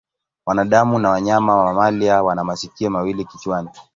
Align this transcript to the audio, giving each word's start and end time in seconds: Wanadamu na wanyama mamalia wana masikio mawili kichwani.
Wanadamu 0.45 0.99
na 0.99 1.09
wanyama 1.09 1.65
mamalia 1.65 2.23
wana 2.23 2.43
masikio 2.43 2.89
mawili 2.89 3.25
kichwani. 3.25 3.69